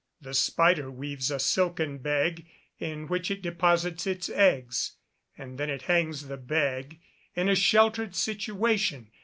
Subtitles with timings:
[0.19, 2.47] The spider weaves a silken bag
[2.79, 4.93] in which it deposits its eggs,
[5.37, 6.99] and then it hangs the bag
[7.35, 9.11] in a sheltered situation.